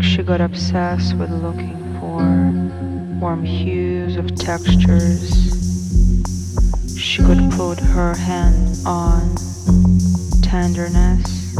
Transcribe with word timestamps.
she 0.00 0.22
got 0.22 0.40
obsessed 0.40 1.14
with 1.16 1.30
looking 1.30 1.76
for 2.00 2.20
warm 3.20 3.44
hues 3.44 4.16
of 4.16 4.34
textures. 4.34 5.30
She 6.98 7.22
could 7.22 7.50
put 7.52 7.78
her 7.78 8.14
hand 8.14 8.78
on 8.86 9.34
tenderness. 10.42 11.54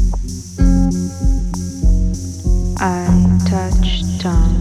I 2.79 3.39
touched 3.49 4.27
on 4.27 4.56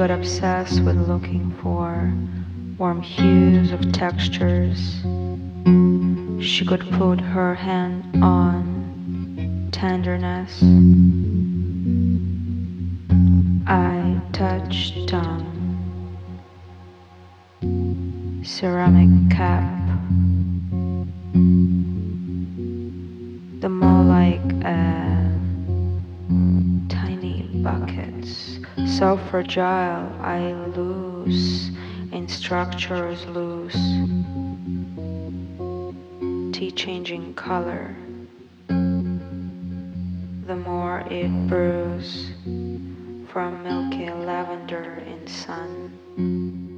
got 0.00 0.10
obsessed 0.10 0.80
with 0.82 0.96
looking 0.96 1.54
for 1.60 2.10
warm 2.78 3.02
hues 3.02 3.70
of 3.70 3.92
textures. 3.92 5.02
She 6.42 6.64
could 6.64 6.80
put 6.92 7.20
her 7.20 7.54
hand 7.54 8.24
on 8.24 9.68
tenderness. 9.72 10.62
Fragile 29.40 30.12
I 30.20 30.52
lose 30.76 31.70
in 32.12 32.28
structures 32.28 33.24
loose 33.24 33.72
tea 36.52 36.70
changing 36.70 37.32
color 37.32 37.96
the 38.68 40.56
more 40.56 41.04
it 41.10 41.30
brews 41.48 42.32
from 43.32 43.62
milky 43.62 44.10
lavender 44.10 45.02
in 45.06 45.26
sun 45.26 46.69